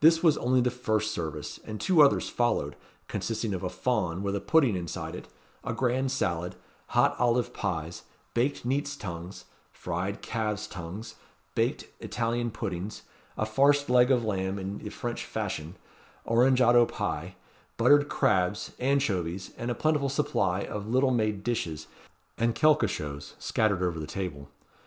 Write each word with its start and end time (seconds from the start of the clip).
This 0.00 0.22
was 0.22 0.38
only 0.38 0.62
the 0.62 0.70
first 0.70 1.10
service; 1.12 1.60
and 1.62 1.78
two 1.78 2.00
others 2.00 2.30
followed, 2.30 2.74
consisting 3.06 3.52
of 3.52 3.62
a 3.62 3.68
fawn, 3.68 4.22
with 4.22 4.34
a 4.34 4.40
pudding 4.40 4.74
inside 4.74 5.14
it, 5.14 5.28
a 5.62 5.74
grand 5.74 6.10
salad, 6.10 6.54
hot 6.86 7.14
olive 7.18 7.52
pies, 7.52 8.04
baked 8.32 8.64
neats' 8.64 8.96
tongues, 8.96 9.44
fried 9.70 10.22
calves' 10.22 10.68
tongues, 10.68 11.16
baked 11.54 11.84
Italian 12.00 12.50
puddings, 12.50 13.02
a 13.36 13.44
farced 13.44 13.90
leg 13.90 14.10
of 14.10 14.24
lamb 14.24 14.58
in 14.58 14.78
the 14.78 14.88
French 14.88 15.26
fashion, 15.26 15.74
orangeado 16.26 16.86
pie, 16.86 17.34
buttered 17.76 18.08
crabs, 18.08 18.72
anchovies, 18.78 19.50
and 19.58 19.70
a 19.70 19.74
plentiful 19.74 20.08
supply 20.08 20.60
of 20.60 20.88
little 20.88 21.10
made 21.10 21.44
dishes, 21.44 21.88
and 22.38 22.54
quelquechoses, 22.54 23.34
scattered 23.38 23.82
over 23.82 24.00
the 24.00 24.06
table. 24.06 24.48